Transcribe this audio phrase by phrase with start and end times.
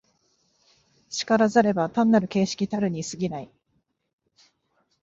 [1.11, 3.51] 然らざれば単なる形式たるに過ぎない。